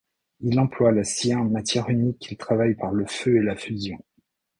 [0.39, 4.03] Il emploie la cire, matière unique qu'il travaille par le feu et la fusion.